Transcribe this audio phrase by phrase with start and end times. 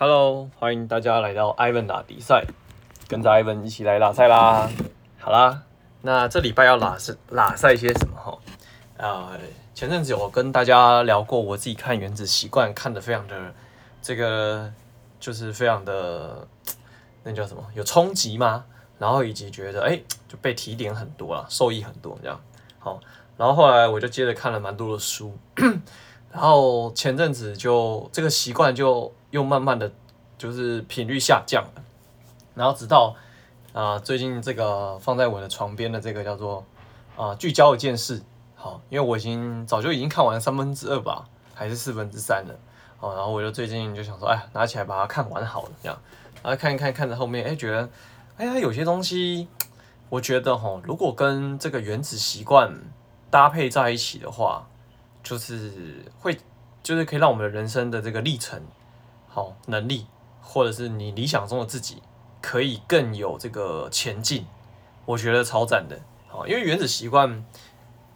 [0.00, 2.44] Hello，欢迎大家来到 Ivan 打比赛，
[3.08, 4.70] 跟着 Ivan 一起来打赛啦。
[5.18, 5.64] 好啦，
[6.02, 8.38] 那这礼拜要拉是拉赛些什么哈？
[8.96, 9.36] 呃，
[9.74, 13.52] 前阵子有跟大家聊过，我自己看《原子习惯》看得非常的
[14.00, 14.72] 这个，
[15.18, 16.46] 就是非常的
[17.24, 17.66] 那叫什么？
[17.74, 18.66] 有冲击吗？
[19.00, 22.40] 然后以及觉得哎、就被提点很多了，受益很多这样。
[22.78, 23.00] 好，
[23.36, 25.36] 然后后来我就接着看了蛮多的书，
[26.32, 29.12] 然后前阵子就这个习惯就。
[29.30, 29.92] 又慢慢的
[30.38, 31.82] 就是频率下降了，
[32.54, 33.14] 然后直到
[33.74, 36.64] 啊、最近这个放在我的床边的这个叫做
[37.14, 38.22] 啊、聚焦一件事，
[38.56, 42.58] 好，因为我已经早就已经看完三分之二吧，还是四分之三了，
[43.00, 45.98] 哦，然后我就最近就想说，哎，拿起来把它看完好了，这样，
[46.42, 47.86] 然后看一看，看着后面，哎，觉得，
[48.38, 49.46] 哎呀，有些东西，
[50.08, 52.74] 我觉得哈，如果跟这个原子习惯
[53.28, 54.66] 搭配在一起的话，
[55.28, 56.38] 就是会，
[56.82, 58.62] 就是可以让我们的人生的这个历程。
[59.30, 60.06] 好能力，
[60.40, 62.02] 或者是你理想中的自己，
[62.40, 64.46] 可以更有这个前进，
[65.04, 66.00] 我觉得超赞的。
[66.26, 67.44] 好，因为原子习惯，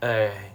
[0.01, 0.55] 哎，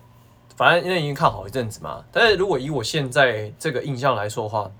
[0.56, 2.04] 反正因为已经看好一阵子嘛。
[2.12, 4.72] 但是如果以我现在这个印象来说的话，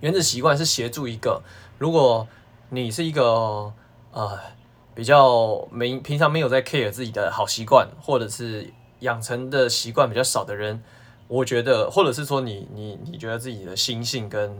[0.00, 1.42] 原子习惯是协助一个，
[1.78, 2.26] 如果
[2.70, 3.72] 你是一个
[4.12, 4.38] 呃
[4.94, 10.82] 比较没平常没有在 care 自己的好习惯，或者是养成的习惯比较少的人，
[11.32, 14.54] 我觉得，或者是说你你你觉得自己的心性跟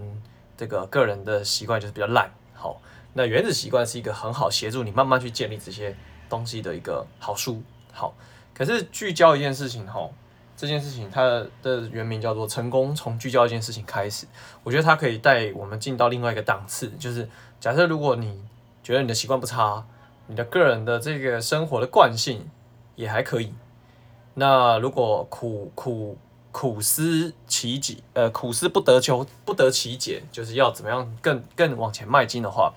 [0.57, 2.81] 这个个人的习惯就是比较烂，好，
[3.13, 5.95] 那原子习惯是一个很好协助你慢慢去建立这些
[6.31, 8.15] 东西的一个好书，好，
[8.55, 10.09] 可是聚焦一件事情，哈，
[10.57, 14.27] 这件事情它的原名叫做成功从聚焦一件事情开始，
[14.65, 17.29] 我觉得它可以带我们进到另外一个档次，就是
[17.61, 18.43] 假设如果你
[18.83, 19.85] 觉得你的习惯不差，
[20.27, 22.49] 你的个人的这个生活的惯性
[22.97, 23.53] 也还可以，
[24.33, 26.17] 那如果苦苦。
[26.53, 32.73] 苦思其解，呃，苦思不得求，不得其解，就是要怎么样更更往前迈进的话，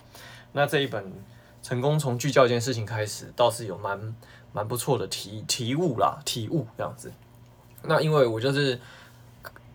[0.53, 1.13] 那这一本
[1.61, 4.15] 成功从聚焦一件事情开始，倒是有蛮
[4.53, 7.11] 蛮不错的体体悟啦，体悟这样子。
[7.83, 8.79] 那因为我就是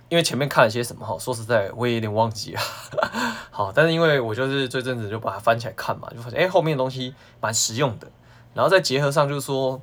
[0.09, 2.60] 因为前面看了些什么哈，说实在我也有点忘记了。
[3.53, 8.10] 好，但是因为我就是这阵子就把它翻起来看嘛，就发现哎、后面的东西蛮实用的，
[8.55, 9.81] 然后再结合上就是说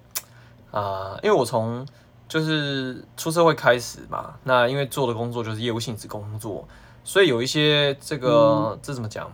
[0.69, 1.87] 啊、因为我从
[2.27, 6.67] 就是出社会开始嘛，那因为做的工作就是业务性质工作，
[7.03, 9.31] 所以有一些这个、嗯、这怎么讲？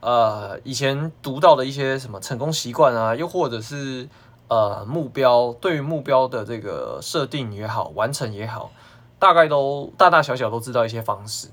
[0.00, 4.08] 呃，以前读到的一些什么成功习惯啊，又或者是
[4.48, 8.72] 呃目标，对于目标的这个设定也好，完成也好，
[9.18, 11.48] 大概都大大小小都知道一些方式。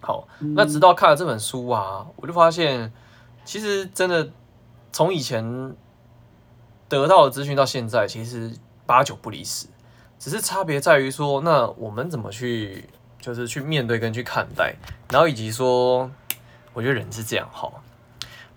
[0.00, 0.26] 好，
[0.56, 2.92] 那直到看了这本书啊，我就发现，
[3.44, 4.30] 其实真的
[4.92, 5.74] 从以前
[6.88, 8.52] 得到的资讯到现在，其实
[8.84, 9.66] 八九不离十。
[10.22, 12.88] 只是差别在于说，那我们怎么去，
[13.20, 14.76] 就是去面对跟去看待，
[15.10, 16.08] 然后以及说，
[16.72, 17.68] 我觉得人是这样哈，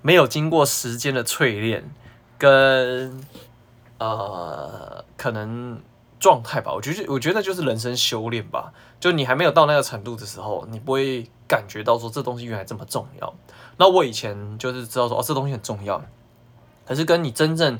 [0.03, 1.83] 没有经过时间的淬炼
[2.37, 3.19] 跟
[3.97, 5.81] 呃可能
[6.19, 13.33] 状态吧，我觉得我觉得就是人生修炼吧，就你还没有到那个程度的时候，你不会感觉到说这东西原来这么重要。
[13.77, 15.99] 那我以前就是知道说哦，这东西很重要，
[16.85, 17.79] 可是跟你真正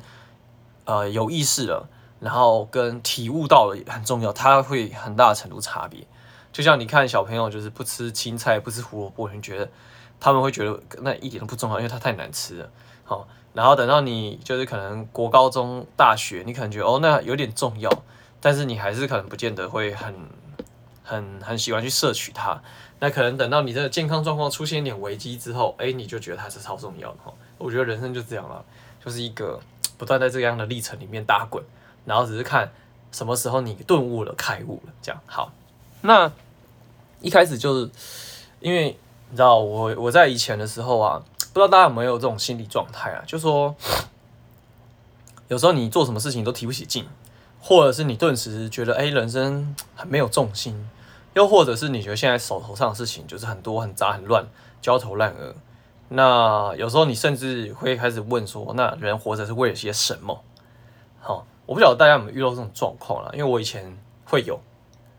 [0.85, 1.87] 呃有意识了。
[2.19, 6.05] 然后跟体悟到了也很重要，它会很大程度差别。
[6.51, 9.69] 就像你看小朋友，就是不吃青菜，不吃胡萝卜，你觉得
[10.19, 12.69] 他们会觉得那一点都不重要，因为它太难吃了。
[13.03, 17.91] 好，然后等到你就是可能国高中大学，你可能觉得哦那有点重要，
[18.39, 20.15] 但是你还是可能不见得会很
[21.03, 22.61] 很很喜欢去摄取它。
[22.99, 27.33] 那可能等到你的健康状况出现一点危机之后，哎，你就觉得它是超重要的哈。
[27.57, 28.63] 我觉得人生就这样了，
[29.03, 29.59] 就是一个
[29.97, 31.61] 不断在这样的历程里面打滚。
[32.05, 32.71] 然后只是看
[33.11, 35.51] 什么时候你顿悟了、开悟了，这样好。
[36.01, 36.31] 那
[37.19, 37.89] 一开始就是
[38.59, 38.95] 因为
[39.29, 43.23] 你知道我我在以前的时候啊，不知道大家有没有这种心理状态啊？
[43.25, 43.75] 就说
[45.47, 47.07] 有时候你做什么事情都提不起劲，
[47.59, 50.87] 或者是你顿时觉得哎，人生很没有重心，
[51.33, 54.45] 又或者是你觉得现在手头上的事情就是很多、很杂、很乱、
[54.81, 55.55] 焦头烂额。
[56.09, 60.43] 那有时候你甚至会开始问说：那人活着是为了些什么？
[61.19, 61.47] 好。
[61.65, 64.61] 我不晓得大家有没有遇到这种状况啦，因为我以前会有，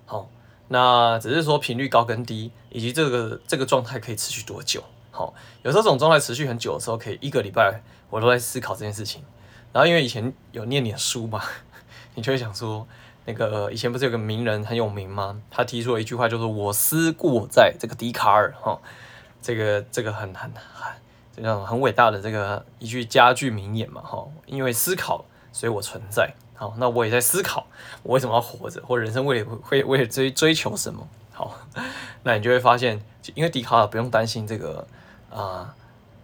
[0.05, 0.29] 好，
[0.69, 5.35] 那只是说频率高跟低，以及这个这个状态可以持续多久，好，
[5.65, 9.25] 有时候这种状态持续很久的时候，可以一个礼拜我都在思考这件事情。
[9.73, 11.43] 然后因为以前有念点书嘛，
[12.15, 12.87] 你就会想说，
[13.25, 15.43] 那个以前不是有个名人很有名吗？
[15.51, 18.79] 他提出了一句话，就是“我思故我在”，这个笛卡尔哈，
[19.43, 20.93] 这个这个很很很
[21.35, 25.25] 这种很伟大的这个一句佳句名言嘛，哈，因为思考。
[25.57, 27.65] 所以我存在，好，那我也在思考，
[28.03, 31.09] 我为什么要活着，或人生为了会为了追追求什么？
[31.33, 31.57] 好，
[32.25, 33.01] 那你就会发现，
[33.35, 34.87] 因为笛卡尔不用担心这个
[35.31, 35.75] 啊、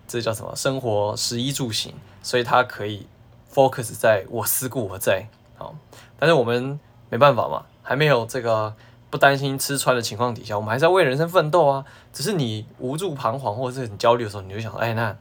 [0.07, 0.55] 这叫什么？
[0.55, 3.07] 生活食衣住行，所以他可以
[3.51, 5.27] focus 在我思故我在。
[5.57, 5.75] 好，
[6.19, 8.75] 但是我们没办法嘛，还没有这个
[9.09, 11.87] 不担心吃穿的情况底下，我们还是要为人生奋斗啊。
[12.13, 15.17] 只是你无助彷徨或者是很焦虑的时候，你就想，哎，那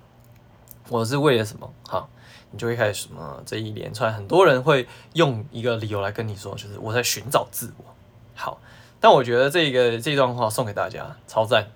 [0.89, 1.71] 我是为了什么？
[1.87, 2.09] 好。
[2.51, 7.86] 你就会开始什么这一连串，很多人会用一个理由来跟你说，就是我在寻找自我。
[8.36, 8.59] 好，
[9.00, 11.68] 但我觉得这个这段话送给大家，超赞。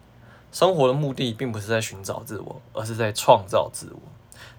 [0.51, 3.99] 生活的目的并不是在寻找自我，而是在创造自我。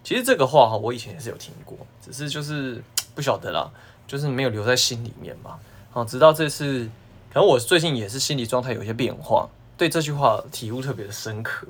[0.03, 2.83] 其实这个话哈，我以前也是有听过，只是就是
[3.15, 3.71] 不晓得啦，
[4.07, 5.59] 就是没有留在心里面嘛。
[5.91, 6.89] 好，直到这次，
[7.33, 11.67] 可能我最近也是心理状态有些变化，对这句话体悟特别的深刻。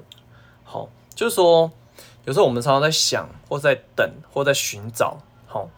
[0.62, 1.70] 好，就是说。
[2.26, 5.69] 有时候我们常常在想，或在等，或在寻找，好，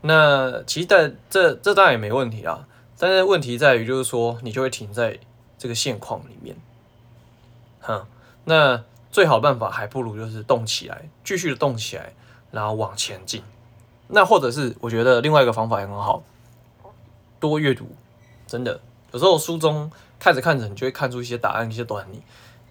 [0.00, 2.66] 那其实在这这当然也没问题啊，
[2.98, 5.20] 但是问题在于就是说，你就会停在
[5.56, 6.56] 这个现况里面，
[7.80, 8.04] 哼，
[8.44, 8.82] 那
[9.12, 12.12] 最好办法还不如就是动起来，继续的动起来，
[12.50, 13.44] 然后往前进。
[14.08, 16.24] 那或者是我觉得另外一个方法也很好，
[17.38, 17.86] 多阅读，
[18.48, 18.80] 真的，
[19.12, 19.88] 有时候书中
[20.18, 22.20] 看着看着，你就会看出一些答案，一些端倪。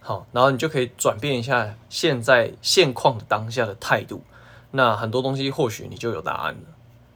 [0.03, 4.23] 好，然后你就可以转变一下现在现况的当下的态度，
[4.71, 6.61] 那很多东西或许你就有答案了。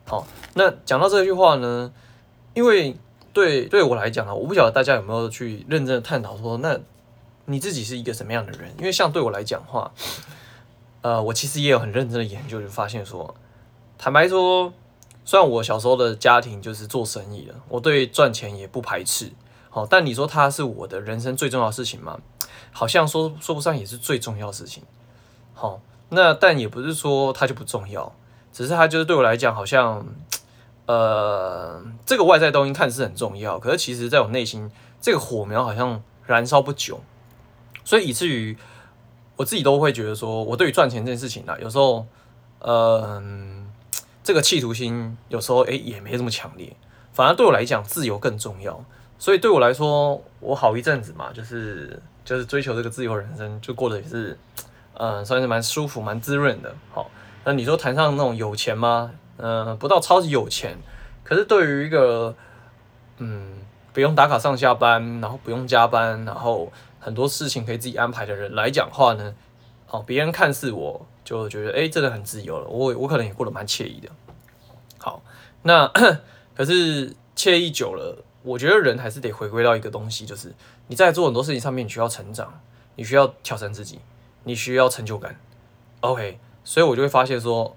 [0.06, 1.92] 好，那讲到这句话呢，
[2.54, 2.96] 因为
[3.34, 6.80] 对对我来讲啊，我不晓得大家有没有去认真的探讨说，那
[7.46, 8.72] 你自己是一个什么样的人？
[8.78, 9.92] 因为像对我来讲话，
[11.02, 13.34] 呃，我其实也有很认真的研究，就发现说，
[13.98, 14.72] 坦白说，
[15.26, 19.32] 虽然我小时候的家庭就是做生意的，我对赚钱也不排斥。
[19.72, 22.20] 好，但你说它是我的人生最重要的事情吗？
[22.72, 24.84] 好像说说不上也是最重要的事情，
[25.54, 25.80] 好，
[26.10, 28.14] 那但也不是说它就不重要，
[28.52, 30.06] 只是它就是对我来讲，好像，
[30.86, 34.70] 呃，这个外在东西看似很重要，可是其实在我内心，
[35.00, 37.02] 这个火苗好像燃烧不久，
[37.84, 38.58] 所以以至于
[39.38, 42.06] 我自己都会觉得说，我对于赚钱这件事情呢，有时候，
[42.60, 43.22] 呃，
[44.24, 46.76] 这个企图心有时候诶也没这么强烈，
[47.14, 48.84] 反而对我来讲，自由更重要，
[49.18, 52.02] 所以对我来说，我好一阵子嘛，就是。
[52.26, 54.38] 就是追求这个自由人生，就过得也是，
[54.96, 56.76] 嗯，算是蛮舒服、蛮滋润的。
[56.92, 57.10] 好，
[57.44, 59.12] 那你说谈上那种有钱吗？
[59.38, 60.76] 嗯，不到超级有钱，
[61.24, 62.36] 可是对于一个，
[63.20, 63.54] 嗯，
[63.94, 69.36] 不用打卡上下班，然后不用加班，然后很多事情可以自己安排的人来讲话呢，
[69.86, 72.68] 好，别人看似我就觉得，哎，真的很自由了。
[72.68, 74.10] 我我可能也过得蛮惬意的。
[74.98, 75.22] 好，
[75.62, 75.88] 那
[76.58, 78.25] 可是惬意久了。
[78.46, 80.54] 我觉得人还是得回归到一个东西，就是
[80.88, 82.62] 你在做很多事情上面，你需要成长，
[82.96, 84.00] 你需要挑战自己，
[84.44, 85.36] 你需要成就感。
[86.02, 87.76] OK，所以我就会发现说，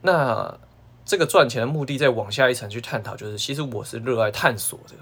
[0.00, 0.58] 那
[1.04, 4.94] 这个赚钱的目的再往下一层去探讨，就是其实我是热爱探索的，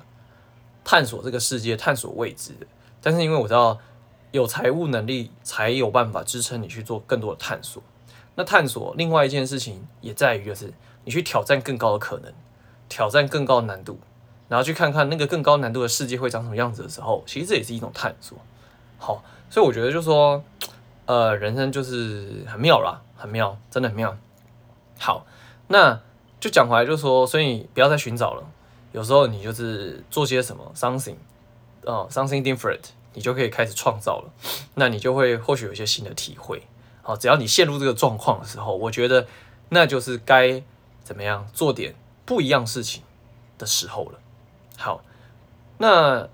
[0.82, 2.66] 探索这个世界，探索未知的。
[3.00, 3.78] 但是因为我知道
[4.32, 7.80] 有财务能力才有办法支撑你去做更多的探索。
[8.34, 10.72] 那探索另外一件事情也在于，就是
[11.04, 12.32] 你去挑战更高的可能，
[12.88, 14.00] 挑战更高的难度。
[14.48, 18.38] 然后去看看那个更高难度的世界会长什么样子的时候，其实这也是一种探索。
[18.98, 20.42] 好，所以我觉得就说，
[21.04, 24.16] 呃，人生就是很妙啦，很妙，真的很妙。
[24.98, 25.26] 好，
[25.68, 26.00] 那
[26.40, 28.44] 就讲回来就说，所以不要再寻找了。
[28.92, 31.16] 有时候你就是做些什么，something，
[31.82, 32.80] 哦，something different，
[33.12, 34.32] 你就可以开始创造了。
[34.74, 36.62] 那你就会或许有一些新的体会。
[37.02, 39.26] 好，只要你陷入这个状况的时候，我觉得
[39.68, 40.62] 那就是该
[41.04, 41.94] 怎么样做点
[42.24, 43.02] 不一样事情
[43.58, 44.18] 的时候了。
[44.76, 45.02] 好，
[45.78, 46.28] 那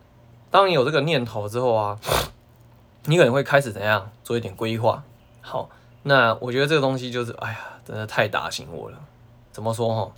[0.51, 1.99] 当你有这个念头之后啊，
[3.05, 5.03] 你可能会开始怎样做一点规划。
[5.41, 5.71] 好，
[6.03, 8.99] 那我觉得这个东西就是，哎呀，真的太打醒我了。
[9.51, 10.13] 怎么说哈？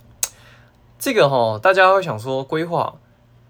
[0.97, 2.95] 这个哈，大家会想说规划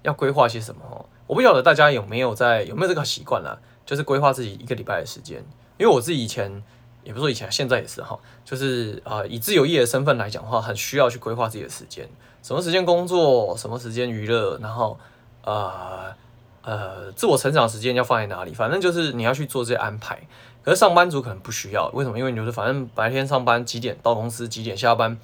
[0.03, 1.05] 要规划些什么哈？
[1.27, 5.43] 我不晓得大家有没有在有没有这个习惯啦，就是规划自己一个礼拜的时间。
[5.77, 6.63] 因为我自己以前
[7.03, 12.07] 也不是说以前，现在也是哈，就是啊、以自由业的身份来讲的话，很需要去规划自己的时间。
[12.45, 14.99] 什么时间工作，什么时间娱乐，然后
[15.43, 16.13] 呃
[16.61, 18.53] 呃，自我成长时间要放在哪里？
[18.53, 20.21] 反正就是你要去做这些安排。
[20.61, 22.19] 可是上班族可能不需要，为什么？
[22.19, 25.17] 因为你就是反正白天上班几点到公司，几点下班，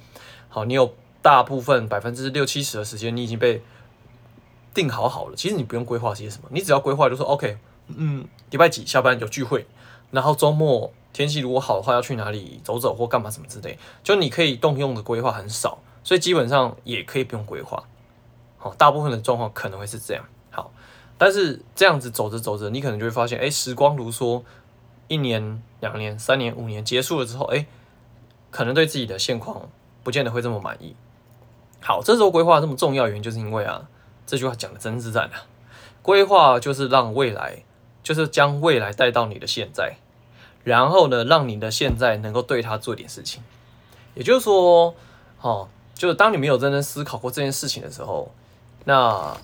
[0.48, 3.62] 好，你有大部分百分之六七十的时间你已经被
[4.74, 5.36] 定好好了。
[5.36, 9.64] 其实你不用规划些什么，你只要规划就说 OK，嗯，礼拜几下班有聚会，
[10.10, 15.78] 然后周末天气如果好的话要去哪里走走或干嘛什么之类，就你可以动用的规划很少。
[16.04, 17.82] 所以基本上也可以不用规划，
[18.58, 20.24] 好，大部分的状况可能会是这样。
[20.50, 20.72] 好，
[21.16, 24.42] 但是这样子走着走着，你可能就会发现，哎，时光如梭，
[25.08, 27.66] 一年、两年、三年、五年结束了之后，哎，
[28.50, 29.68] 可能对自己的现况
[30.02, 30.94] 不见得会这么满意。
[31.80, 33.88] 好，这时候规划这么重要，原因就是因为啊，
[34.26, 35.46] 这句话讲的真是赞啊，
[36.02, 37.64] 规划就是让未来，
[38.02, 39.96] 就是将未来带到你的现在，
[40.64, 43.42] 然后呢，让你的现在能够对他做点事情。
[44.14, 44.94] 也就是说，
[45.40, 45.68] 哦，
[46.02, 48.34] 就是当你没有真正思考过这件事情的时候，
[48.86, 49.36] 那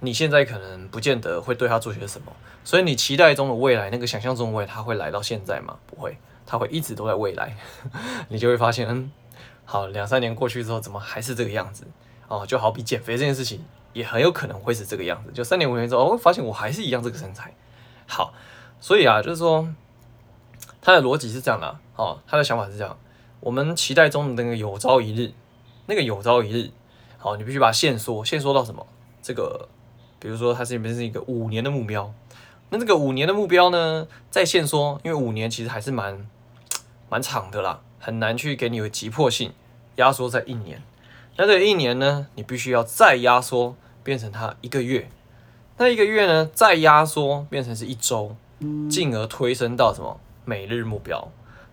[0.00, 2.30] 你现在可能不见得会对他做些什么。
[2.62, 5.78] 所以你期待中的未来，那个想象中的未来，他会来到现在吗？
[5.86, 7.56] 不会，他会一直都在未来。
[8.28, 9.10] 你就会发现，嗯，
[9.64, 11.86] 好，两三年过去之后，怎么还是这个样子？
[12.28, 13.64] 哦，就好比减肥这件事情，
[13.94, 15.32] 也很有可能会是这个样子。
[15.32, 17.54] 就三年五年之后，我会发现我还是一样这个身材。
[18.06, 18.34] 好，
[18.78, 19.66] 所以啊，就是说，
[20.82, 22.94] 他的逻辑是这样的，哦，他的想法是这样。
[23.40, 25.32] 我们期待中的那个有朝一日，
[25.88, 26.70] 那个有朝一日，
[27.16, 28.86] 好，你必须把它限缩，限缩到什么？
[29.22, 29.66] 这个，
[30.18, 32.12] 比如说，它这边是一个五年的目标。
[32.68, 36.28] 那这个五年的目标呢，再限缩，因为五年其实还是蛮
[37.08, 39.54] 蛮长的啦，很难去给你有急迫性，
[39.96, 40.82] 压缩在一年。
[41.38, 45.08] 那这一年呢，你必须要再压缩，变成它一个月。
[45.78, 48.36] 那一个月呢，再压缩变成是一周，
[48.90, 51.30] 进而推升到什么每日目标。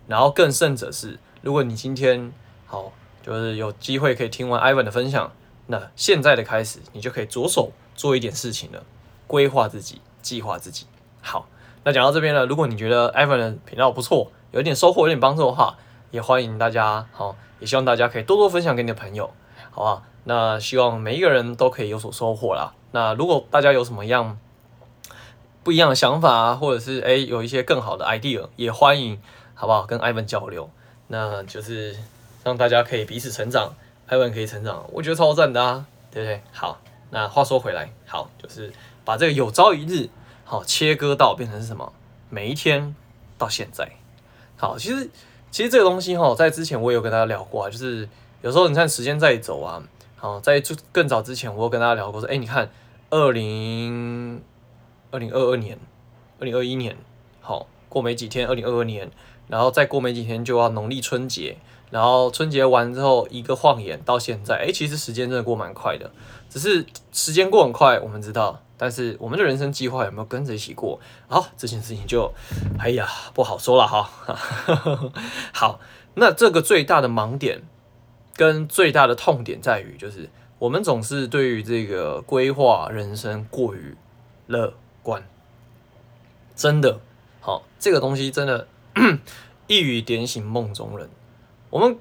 [0.07, 1.19] 然后更甚者是。
[1.41, 2.31] 如果你今天
[2.65, 2.91] 好，
[3.25, 5.31] 就是有机会可以听完 Ivan 的分享，
[5.65, 8.83] 那现在的开始，你就可以着手做一点事情了，
[9.25, 10.85] 规划自己，计划自己。
[11.23, 11.47] 好，
[11.83, 15.75] 那讲到这边呢，如果你觉得 Ivan 的频道不错，有点收获，有点帮助的话，
[16.11, 19.33] 也欢迎大家好，也希望大家可以多多分享给你的朋友，
[19.71, 20.03] 好吧？
[20.25, 22.75] 那希望每一个人都可以有所收获啦。
[22.91, 24.37] 那如果大家有什么样
[25.63, 29.19] 不一样的想法啊，或者是诶有一些更好的 idea，也欢迎
[29.55, 30.69] 好不好跟 Ivan 交流。
[31.07, 31.95] 那就是
[32.45, 33.73] 让大家可以彼此成长
[34.07, 36.41] ，Ivan 可以成长，我觉得超赞的啊，对不对？
[36.51, 38.71] 好，那话说回来，好，就是
[39.03, 40.09] 把这个有朝一日，
[40.43, 41.91] 好切割到变成是什么？
[42.29, 42.95] 每一天
[43.39, 43.93] 到现在，
[44.57, 45.09] 好，其实
[45.49, 48.07] 其实这个东西哈，在之前我有跟大家聊过啊，就是
[48.43, 49.81] 有时候你看时间在走啊，
[50.15, 52.69] 好，在就更早之前我有跟大家聊过说，哎，你看
[53.09, 54.39] 二零
[55.09, 55.79] 二零二二年，
[56.39, 56.95] 二零二一年，
[57.41, 59.09] 好，过没几天，二零二二年。
[59.47, 61.55] 然后再过没几天就要农历春节，
[61.95, 66.11] 然后春节完之后一个晃眼到现在，哎，其实时间真的过蛮快的。
[66.49, 70.99] 只是时间过很快，我们知道，但是我们的人生计划有没有跟着一起过？
[71.29, 72.33] 好，这件事情就，
[72.77, 74.09] 哎呀，不好说了哈。
[75.55, 75.79] 好，
[76.15, 77.63] 那这个最大的盲点
[78.35, 83.95] 跟最大的痛点在于，就是我们总是对于这个规划人生过于
[84.47, 85.25] 乐观，
[86.57, 86.99] 真的，
[87.39, 88.67] 好，这个东西真的。
[89.67, 91.09] 一语点醒梦中人，
[91.69, 91.97] 我们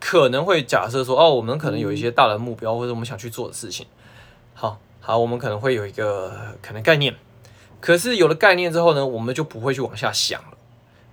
[0.00, 3.86] 可能会假设说，哦，我们可能有一些大的目标，或者我们想去做的事情。
[4.54, 7.14] 好，好，我们可能会有一个可能概念，
[7.80, 10.56] 可是有了概念之后呢，我们就不会去往下想了，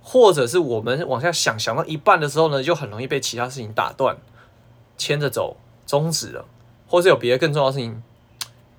[0.02, 4.16] 或者是我们往下想，想到一半的时候呢，就很容易被其他事情打断，
[4.96, 6.46] 牵着走，终止了，
[6.86, 8.02] 或是有别的更重要的事情，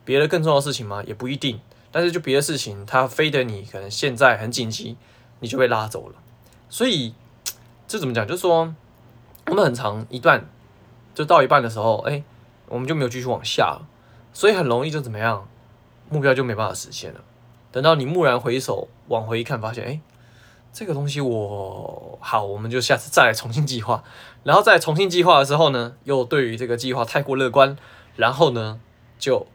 [0.04, 1.04] 别的更重要的事情吗？
[1.06, 1.60] 也不一定，
[1.92, 4.98] 但是就别的事情，它非得你可能现在很紧急。
[5.42, 6.16] 你就被拉走了，
[6.70, 7.14] 所以
[7.90, 8.25] 这怎么讲？
[8.25, 8.74] 就是说，
[9.48, 10.48] 我们很长一段，
[11.14, 12.24] 就到一半的时候，哎，
[12.68, 13.88] 我们就没有继续往下了，
[14.34, 15.48] 所以很容易就怎么样，
[16.10, 17.22] 目标就没办法实现了。
[17.72, 20.00] 等到你蓦然回首，往回一看，发现，哎，
[20.74, 24.04] 这个东西我好，我们就下次再来重新计划，
[24.44, 27.78] 然后再重新计划的时候呢，又对于这个计划太过乐观，
[28.16, 28.80] 然后呢，
[29.20, 29.46] 就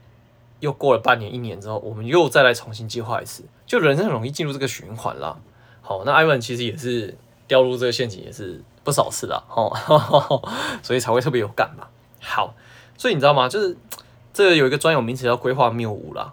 [0.61, 5.41] 又过了半年、一年之后，我们又再来重新计划一次，就人生很容易进入这个循环了。
[5.83, 7.17] 好，那 Ivan 其实也是
[7.49, 9.71] 掉入这个陷阱，也是不少次的 哦，
[10.83, 11.91] 所以才会特别有感吧。
[12.21, 12.55] 好，
[12.97, 13.49] 所以你知道吗？
[13.49, 13.77] 就是
[14.33, 16.33] 这有一个专有名词叫规划谬误啦，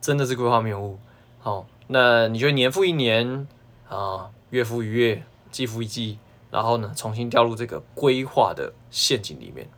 [0.00, 0.98] 真的是规划谬误。
[1.40, 3.46] 好，那你觉得年复一年
[3.88, 6.18] 啊，月复一月，季复一季，
[6.50, 9.68] 然后呢，重新掉入这个规划的陷阱里面。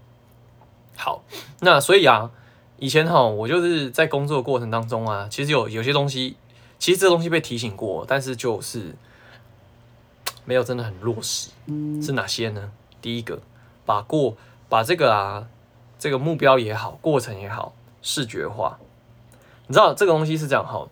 [0.97, 1.23] 好，
[1.61, 2.31] 那所以啊，
[2.79, 6.37] 以前哈，我就是在工作过程当中啊，其实有有些东西。
[6.77, 8.95] 其实这东西被提醒过，但是就是
[10.45, 11.51] 没有真的很落实。
[12.03, 12.71] 是哪些呢？
[13.01, 13.41] 第一个，
[13.85, 14.37] 把过
[14.69, 15.47] 把这个啊，
[15.99, 18.79] 这个目标也好，过程也好，视觉化。
[19.67, 20.87] 你知道这个东西是这样哈。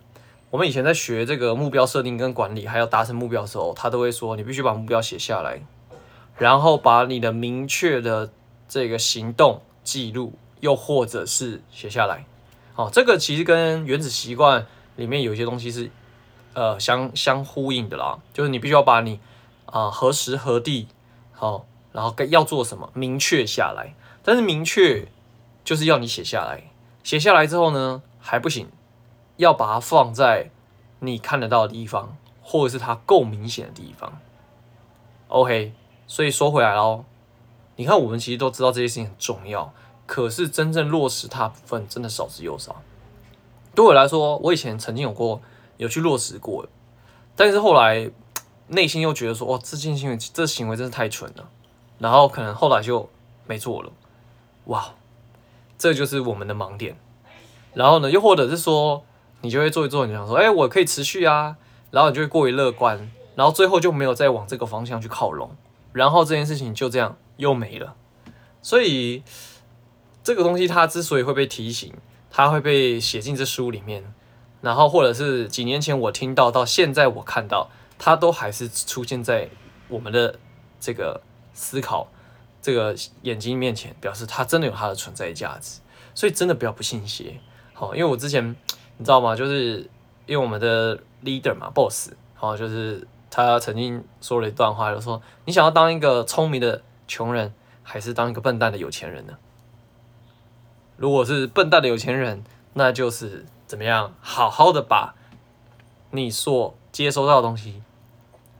[0.49, 5.61] 我们以前在学这个目标设定跟管理，还有达成目标的时候，他都会说你必须把目标写下来，
[6.37, 8.31] 然后把你的明确的
[8.67, 12.25] 这个行动记录，又或者是写下来。
[12.73, 14.65] 好，这个其实跟原子习惯。
[14.95, 15.89] 里面有一些东西是，
[16.53, 19.19] 呃，相相呼应的啦，就是你必须要把你
[19.73, 20.87] 啊、何时何地
[21.31, 23.95] 好，然后该要做什么明确下来。
[24.21, 25.07] 但是明确
[25.63, 26.69] 就是要你写下来，
[27.03, 28.69] 写下来之后呢还不行，
[29.37, 30.51] 要把它放在
[30.99, 34.19] 你看得到的地方，或者是它够明显的地方。
[35.29, 35.73] OK，
[36.05, 37.05] 所以说回来喽，
[37.77, 39.73] 你看我们其实都知道这些事情很重要，
[40.05, 42.83] 可是真正落实它部分真的少之又少。
[43.73, 45.41] 对我来说，我以前曾经有过
[45.77, 46.67] 有去落实过，
[47.35, 48.11] 但是后来
[48.73, 51.47] 内心又觉得说，哇，这件行为这行为真是太蠢了，
[51.99, 53.09] 然后可能后来就
[53.47, 53.91] 没做了。
[54.65, 54.93] 哇，
[55.77, 56.97] 这就是我们的盲点。
[57.73, 59.03] 然后呢，又或者是说，
[59.41, 61.57] 你就会做一做，你想说，哎，我可以持续啊，
[61.91, 65.51] 然后你就会过于乐观，然后最后就没有再往这个方向去靠拢，
[65.91, 67.95] 然后这件事情就这样又没了。
[68.61, 69.23] 所以
[70.23, 71.93] 这个东西它之所以会被提醒，
[72.29, 74.13] 它会被写进这书里面，
[74.61, 79.49] 然后或者是几年前我听到，到现在我看到，它都还是出现在
[79.87, 80.39] 我们的
[80.79, 81.21] 这个
[81.53, 82.07] 思考
[82.61, 85.79] 这个眼睛面前，表示它真的有它的存在价值。
[86.15, 87.39] 所以真的不要不信邪。
[87.73, 88.55] 好，因为我之前
[88.97, 89.35] 你知道吗？
[89.35, 89.89] 就是
[90.25, 99.33] 因为我们的 leader 嘛，boss，好，就是他曾经说了一段话，就说你想要当一个聪明的穷人，还是当一个笨蛋的有钱人呢？
[100.97, 105.15] 如果是笨蛋的有钱人，那就是怎么样，好好的把
[106.11, 107.83] 你所接收到的东西，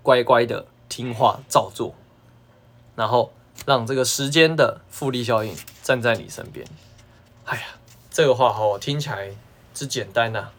[0.01, 1.95] 乖乖的听话照做，
[2.97, 3.31] 然后
[3.65, 6.67] 让这个时间的复利效应站在你身边。
[7.45, 7.63] 哎呀。
[8.15, 9.31] 这个话哈听起来
[9.73, 10.51] 之简单呐、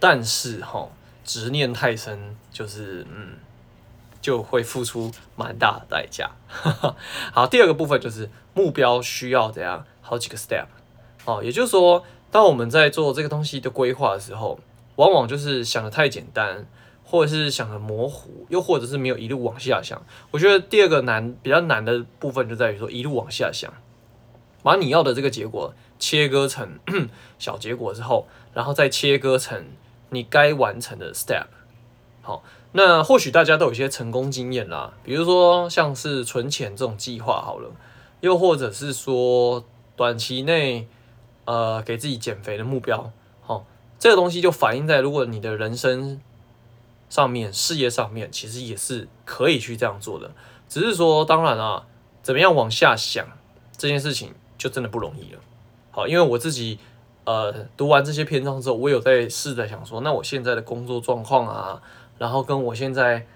[0.00, 0.88] 但是哈
[1.26, 3.36] 执念太深，就是嗯
[4.22, 6.30] 就会付出蛮大的代价。
[7.34, 10.64] 好，第二个部分就是目标需要怎样好几个 step
[11.26, 14.58] 哦，也就是说，当我们在做这个东西的规划的时候，
[14.96, 16.66] 往往就是想得太简单，
[17.12, 20.02] 或者是想得模糊，又或者是没有一路往下想。
[20.30, 23.70] 我觉得第二个难比较难的部分就在于说一路往下想，
[24.62, 25.74] 把你要的这个结果。
[25.98, 26.80] 切割成
[27.38, 29.66] 小结果之后，然后再切割成
[30.10, 31.44] 你该完成的 step。
[32.22, 32.42] 好，
[32.72, 37.70] 那或许大家都有一些成功经验啦，比如说像是存钱这种计划好了，
[38.20, 39.64] 又或者是说
[39.94, 40.88] 短期内
[41.44, 43.12] 呃给自己减肥的目标。
[43.42, 43.64] 好，
[43.96, 46.20] 这个东西就反映在如果你的人生
[47.12, 50.30] 上面、事业上面，其实也是可以去这样做的。
[50.66, 51.84] 只是说，当然啊，
[52.22, 53.28] 怎么样往下想
[53.76, 55.40] 这件事情，就真的不容易了。
[55.90, 56.78] 好，因为我自己，
[57.24, 61.82] 呃，读完这些篇章之后，我有在试着想说，那我现在的工作状况啊，
[62.16, 63.26] 然后跟我现在，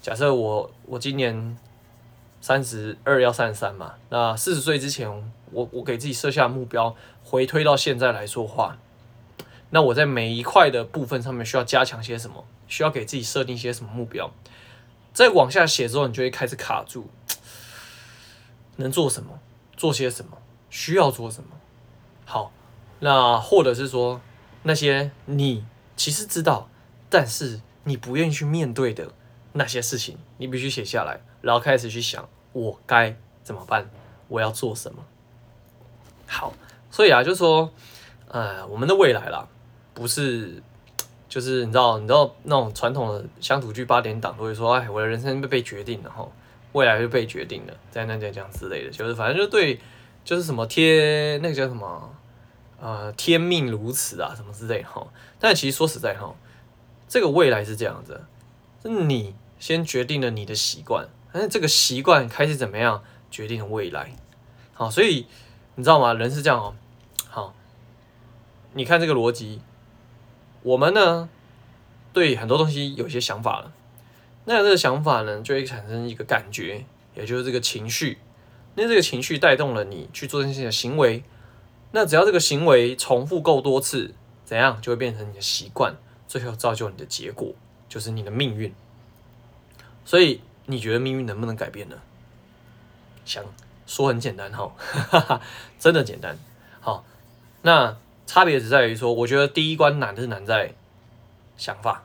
[0.00, 1.58] 假设我我今年
[2.40, 5.10] 三十二要三十三嘛，那四十岁之前，
[5.52, 8.78] 我我给自己设下目标，回推到现在来说话，
[9.68, 12.42] 那我在每一块的部分上面需要加强些什么？
[12.68, 14.30] 需要给自己设定一些什么目标？
[15.12, 17.08] 再往下写之后，你就会开始卡住，
[18.76, 19.38] 能做什么？
[19.76, 20.38] 做些什么？
[20.68, 21.50] 需要做什么？
[22.24, 22.52] 好，
[23.00, 24.20] 那或者是说
[24.64, 25.64] 那些你
[25.96, 26.68] 其实知道，
[27.08, 29.12] 但是你不愿意去面对的
[29.52, 33.88] 那些事情，你必须写下来，然后开始去想我该怎么办，
[34.28, 35.04] 我要做什么。
[36.26, 36.52] 好，
[36.90, 37.72] 所以啊，就说，
[38.28, 39.48] 呃，我们的未来啦，
[39.94, 40.62] 不是
[41.36, 46.26] 就是你知道，你知道那种传统的乡土剧八点档都会说，哎，我的人生被被决定了哈，
[46.72, 49.78] 未来就被决定了，在那这样之类的，就是反正就对。
[50.24, 52.12] 就是什么天，那个叫什么，
[52.80, 55.06] 呃，天命如此啊，什么之类哈。
[55.38, 56.34] 但其实说实在哈，
[57.06, 58.24] 这个未来是这样子，
[58.82, 64.16] 是你先决定了你的习惯，但是这个习惯开始怎么样，决定了未来。
[64.74, 65.26] 好，所以
[65.76, 66.12] 你知道吗？
[66.14, 66.74] 人是这样哦。
[67.28, 67.54] 好，
[68.72, 69.60] 你看这个逻辑，
[70.66, 71.28] 我们呢
[72.12, 73.72] 对很多东西有些想法了，
[74.46, 78.18] 那这个想法呢就会产生一个感觉，也就是这个情绪。
[78.74, 81.22] 那这个情绪带动了你去做这些行为，
[81.92, 84.12] 那只要这个行为重复够多次，
[84.44, 85.94] 怎样就会变成你的习惯，
[86.26, 87.54] 最后造就你的结果，
[87.88, 88.74] 就是你的命运。
[90.04, 91.96] 所以你觉得命运能不能改变呢？
[93.24, 93.44] 想
[93.86, 95.40] 说很简单，哈，
[95.78, 96.36] 真的简单。
[96.80, 97.04] 好，
[97.62, 97.96] 那
[98.26, 100.74] 差别只在于说，我觉得第一关难的是难在
[101.56, 102.02] 想法，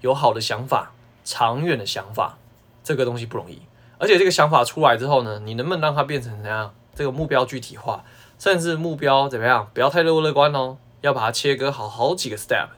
[0.00, 0.92] 有好的想法，
[1.24, 2.38] 长远的想法，
[2.82, 3.60] 这个东西不容易。
[3.98, 6.74] 而且这个想法出来之后呢，你能不能让它变成怎样？
[6.94, 8.04] 这个目标具体化，
[8.38, 9.68] 甚至目标怎么样？
[9.74, 12.68] 不要太乐乐观哦，要把它切割好好几个 step，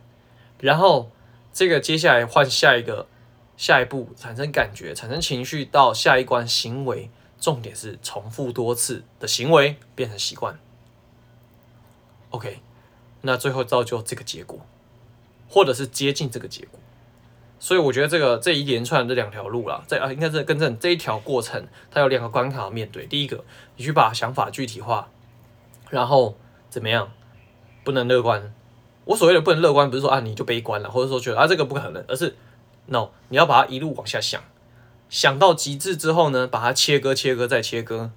[0.59, 1.11] 然后
[1.53, 3.07] 这个接下来换下一个
[3.57, 10.59] 下一步，产生感觉，产生情绪，到下一关行为，重点是重复多次的行为变成习惯。
[12.31, 12.61] OK，
[13.23, 14.61] 那最后造就这个结果，
[15.49, 16.79] 或者是接近这个结果。
[17.61, 23.07] 所以我觉得这个这一连串这两条路啦，在啊应该是更正这一条过程，它有两个关卡要面对。
[23.07, 23.45] 第一个，
[23.77, 25.09] 你去把想法具体化，
[25.91, 26.37] 然后
[26.71, 27.11] 怎么样？
[27.83, 28.55] 不能乐观。
[29.07, 32.37] 我所谓的不能乐观，不是说啊你就悲观了，或者说觉得啊这个不可能，而是
[32.87, 34.43] no，你要把它一路往下想，
[35.09, 38.13] 想到极致之后呢，把它切割、切割再切割。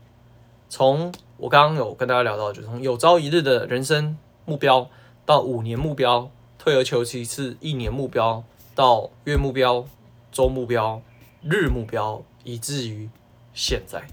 [0.67, 4.87] 从我刚刚有跟大家聊到，就是从有朝一日的人生目标，
[5.25, 8.43] 到五年目标，退而求其次，一年目标
[8.75, 9.83] 到月目标、
[10.31, 11.01] 周目标、
[11.41, 13.09] 日目标，以至于
[13.55, 14.07] 现在。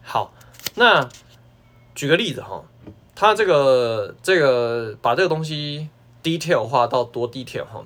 [0.00, 0.32] 好，
[0.76, 1.08] 那
[1.92, 2.62] 举个例子哈，
[3.16, 5.88] 他这个这个把这个东西
[6.22, 7.84] detail 化到多 detail 哈？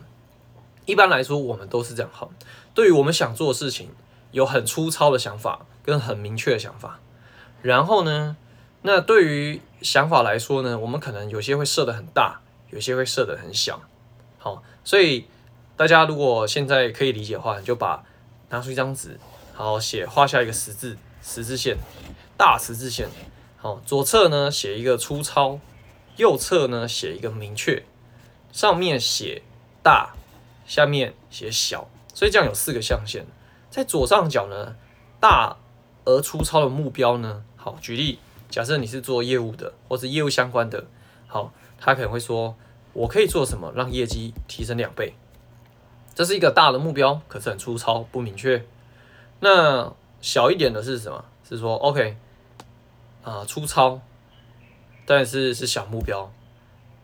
[0.84, 2.28] 一般来说，我们都是这样哈。
[2.74, 3.88] 对于我们想做的事情，
[4.32, 7.00] 有很粗糙的想法跟很明确的想法。
[7.62, 8.36] 然后呢，
[8.88, 13.82] 那对于想法来说呢，我们可能有些会设得很大，有些会设得很小。
[14.38, 15.26] 好，所以
[15.76, 18.02] 大家如果现在可以理解的话，你就把
[18.48, 19.20] 拿出一张纸，
[19.52, 21.76] 好写画下一个十字十字线，
[22.38, 23.10] 大十字线。
[23.58, 25.60] 好，左侧呢写一个粗糙，
[26.16, 27.84] 右侧呢写一个明确，
[28.52, 29.42] 上面写
[29.82, 30.14] 大，
[30.66, 33.26] 下面写小，所以这样有四个象限。
[33.68, 34.76] 在左上角呢，
[35.20, 35.58] 大
[36.06, 40.86] 而粗糙的目标呢，好，举例，假设你是做业务的，或是业务相关的，
[41.26, 42.56] 好，他可能会说，
[42.92, 45.14] 我可以做什么让业绩提升两倍？
[46.14, 48.64] 这是一个大的目标，可是很粗糙不明确。
[49.40, 51.24] 那小一点的是什么？
[51.48, 52.16] 是说，OK，
[53.22, 54.00] 啊，粗糙，
[55.06, 56.32] 但是是小目标，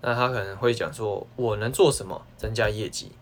[0.00, 3.12] 那他可能会讲说，我能做什么增加业绩？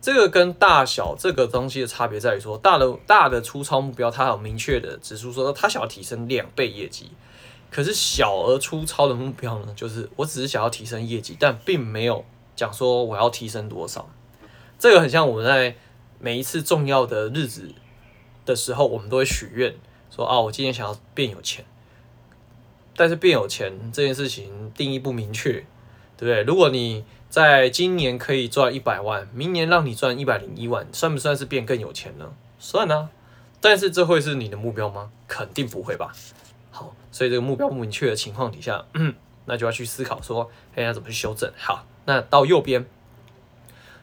[0.00, 7.10] 这个跟大小这个东西的差别在于说，大的大的粗糙目标，它有明确的指出说，它想要提升两倍业绩。
[7.70, 12.24] 可是小而粗糙的目标呢，就是我只是想要提升业绩，但并没有
[12.56, 14.08] 讲说我要提升多少。
[14.78, 15.76] 这个很像我们在
[16.18, 17.72] 每一次重要的日子
[18.46, 19.74] 的时候，我们都会许愿
[20.10, 21.64] 说啊，我今天想要变有钱。
[22.96, 25.52] 但是变有钱这件事情定义不明确，
[26.16, 26.42] 对不对？
[26.42, 32.32] 如果你在今年可以赚一百万，明年让你赚一百零一万，算不算是变更有钱呢？
[32.58, 33.10] 算啊，
[33.60, 35.12] 但是这会是你的目标吗？
[35.28, 36.12] 肯定不会吧。
[36.78, 39.12] 好，所以这个目标不明确的情况底下，嗯，
[39.46, 41.52] 那就要去思考说，哎，要怎么去修正？
[41.56, 42.86] 好，那到右边，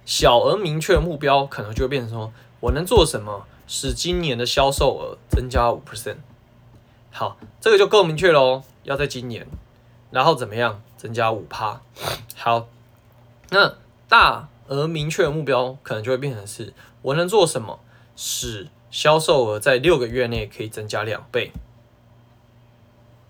[0.04, 6.18] 小而明确的目标可能就会变成说，我能做什么使今年的销售额增加五 percent？
[7.12, 9.48] 好，这个就够明确喽，要在今年，
[10.12, 11.80] 然后怎么样增加五趴？
[12.36, 12.68] 好。
[13.52, 13.76] 那
[14.10, 17.80] 大而明确的目标，可能就会变成是我能做什么，
[18.16, 21.52] 使销售额在六个月内可以增加两倍？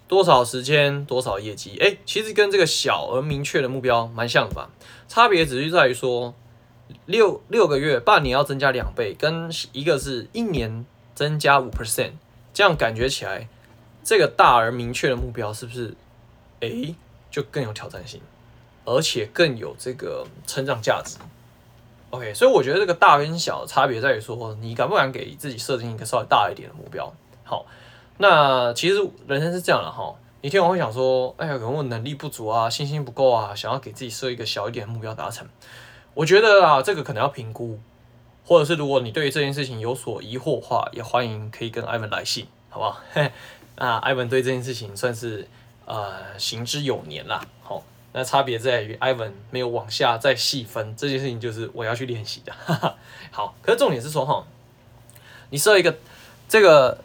[0.07, 1.77] 多少时间，多少业绩？
[1.81, 4.69] 哎，其实跟这个小而明确的目标蛮像的吧？
[5.07, 6.33] 差别只是在于说，
[7.05, 12.11] 六六个月、半年要增加两倍，跟一个是一年增加五 percent，
[12.53, 13.47] 这样感觉起来，
[14.03, 15.95] 这个大而明确的目标是不是，
[16.61, 16.93] 哎，
[17.31, 18.21] 就更有挑战性？
[18.83, 21.17] 而且更有这个成长价值。
[22.11, 27.11] OK，所以我觉得这个大跟小的差别在于说，你敢不敢给自己设定一个稍微大一点的目标？
[27.43, 27.65] 好，
[28.17, 28.95] 那其实
[29.27, 30.15] 人生是这样的哈。
[30.41, 35.47] 你听我会想说，哎呀，可能我能力不足啊，信心不够啊，想要给自己设一个小一点目标达成。
[36.13, 37.79] 我觉得啊，这个可能要评估，
[38.45, 43.01] 或者是如果你对于这件事情有所疑惑的话，也欢迎可以跟 Ivan 来信，好不好？
[43.75, 45.47] 啊，Ivan 对这件事情算是
[45.85, 47.45] 呃行之有年啦。
[47.61, 47.83] 好。
[48.17, 52.53] 那差别在于，Ivan 没有往下再细分这件事情，就是我要去练习的。
[52.53, 52.95] 哈哈，
[53.29, 54.47] 好，可是重点是说哈，
[55.49, 55.93] 你设一个
[56.47, 56.97] 这个，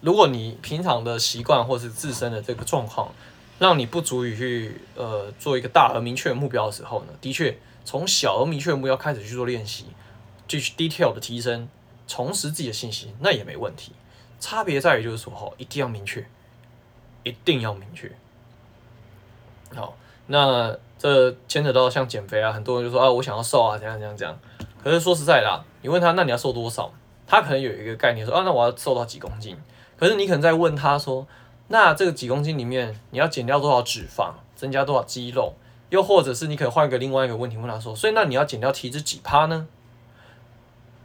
[0.00, 3.12] 如果你平常的习惯或是自身的这个状况，
[3.58, 9.86] 让你不足以去呃做一个大而明确的目标的时候呢，的确从小而明确的目标开始去做练习，
[10.46, 11.68] 继续 detail 的提升，
[12.06, 13.92] 重拾自己的信心，那也没问题。
[14.38, 16.26] 差别在于就是说哈，一定要明确，
[17.22, 18.12] 一定要明确，
[19.74, 19.96] 好。
[20.28, 24.36] 那这牵扯到像减肥啊，很多人就说啊，我想要瘦啊，怎样怎样怎样。
[24.82, 26.92] 可是说实在的，你问他，那你要瘦多少？
[27.28, 29.56] 他可能有一个概念说啊，那我要瘦到几公斤。
[29.96, 31.26] 可是你可能在问他说，
[31.68, 35.54] 那这个几公斤里面你要减掉多少脂肪，增加多少肌肉？
[35.90, 39.66] 又或者是你可以换个另外一个问题问他说，所以那你要减掉体脂几趴呢？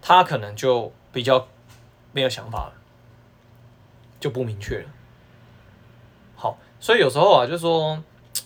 [0.01, 1.47] 他可能就比较
[2.11, 2.73] 没有想法了，
[4.19, 4.89] 就不明确了。
[6.35, 8.01] 好，所以有时候啊，就是说。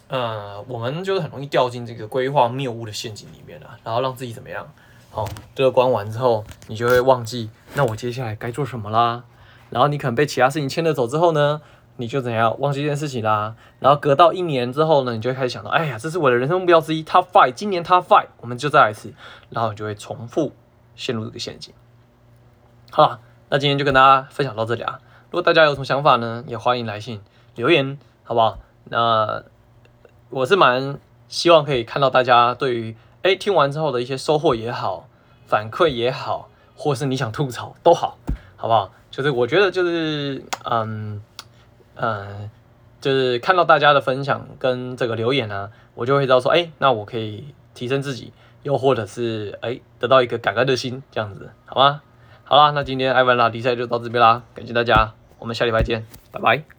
[0.07, 4.71] 呃，我们就是很容易掉进这个规划谬误的陷阱里面了，然后让自己怎么样？
[5.09, 9.23] 好，这个关完之后，你就会忘记，那我接下来该做什么啦？
[9.69, 11.61] 然后你可能被其他事情牵着走之后呢，
[11.97, 13.55] 你就怎样忘记这件事情啦？
[13.79, 19.13] 然后隔到一年之后呢，你就会开始想到，哎呀，这是我的人生目标之一，Top Five，今年 Top Five，我们就再来一次，
[19.49, 20.53] 然后你就会重复
[20.95, 21.73] 陷入这个陷阱。
[22.91, 24.99] 好，那今天就跟大家分享到这里啊。
[25.29, 27.21] 如果大家有什么想法呢，也欢迎来信
[27.55, 28.59] 留言，好不好？
[28.85, 29.43] 那。
[30.31, 30.99] 我是蛮
[31.29, 35.07] 希望可以看到大家对于诶听完之后的一些收获也好，
[35.45, 38.17] 反馈也好，或是你想吐槽都好，
[38.57, 38.91] 好不好？
[39.15, 41.21] 就是我觉得就是嗯
[41.95, 42.49] 嗯，
[42.99, 52.01] 就是看到大家的分享跟这个留言呢，我就会知道说，哎、那我可以提升自己，又或者是哎、得到一个感恩的心，这样子，好吗？
[52.43, 56.74] 好啦，那今天艾文拉比赛就到这边啦，感谢大家，我们下礼拜见，拜拜。